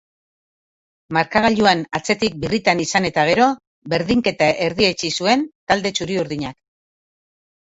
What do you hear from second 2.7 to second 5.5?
izan eta gero berdinketa erdiesti zuen